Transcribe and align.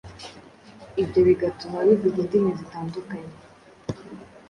ibyo 1.01 1.19
bigatuma 1.27 1.77
bivuga 1.87 2.17
indimi 2.23 2.51
zitandukanye 2.59 3.33